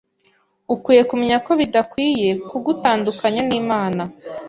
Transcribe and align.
ukwiye 0.73 1.03
kumenya 1.09 1.37
ko 1.45 1.51
bidakwiye 1.59 2.29
kugutandukanya 2.49 3.41
n’Imana 3.49 4.03